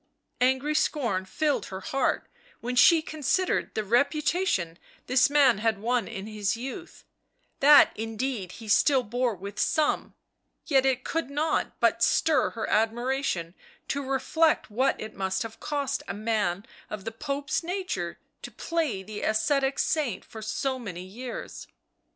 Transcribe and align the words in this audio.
Angry 0.41 0.73
scorn 0.73 1.25
filled 1.25 1.67
her 1.67 1.81
heart 1.81 2.27
when 2.59 2.75
she 2.75 3.03
considered 3.03 3.69
the 3.75 3.83
reputation 3.83 4.79
this 5.05 5.29
man 5.29 5.59
had 5.59 5.77
won 5.77 6.07
in 6.07 6.25
his 6.25 6.57
youth— 6.57 7.05
that 7.59 7.91
indeed 7.93 8.53
he 8.53 8.67
still 8.67 9.03
bore 9.03 9.35
with 9.35 9.59
some— 9.59 10.15
yet 10.65 10.87
it 10.87 11.03
could 11.03 11.29
not 11.29 11.79
but 11.79 12.01
stir 12.01 12.49
her 12.49 12.67
admiration 12.67 13.53
to 13.89 14.01
reflect 14.01 14.71
what 14.71 14.99
it 14.99 15.13
must 15.13 15.43
have 15.43 15.59
cost 15.59 16.01
a 16.07 16.15
man 16.15 16.65
of 16.89 17.05
the 17.05 17.11
Pope's 17.11 17.61
nature 17.61 18.17
to 18.41 18.49
play 18.49 19.03
the 19.03 19.21
ascetic 19.21 19.77
saint 19.77 20.25
for 20.25 20.41
so 20.41 20.79
many 20.79 21.03
years. 21.03 21.67